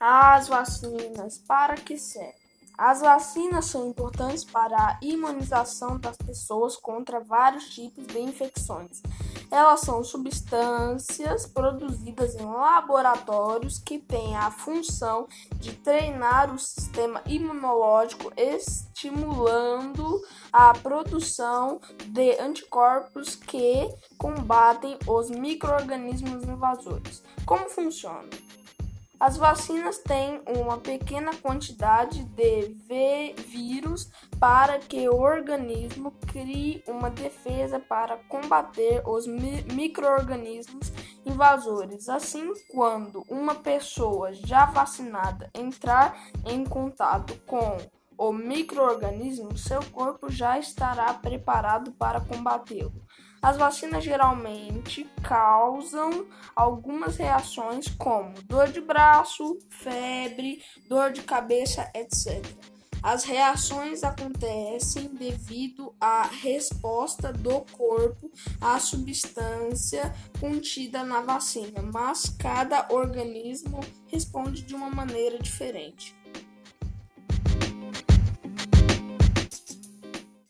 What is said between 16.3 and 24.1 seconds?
o sistema imunológico, estimulando a produção de anticorpos que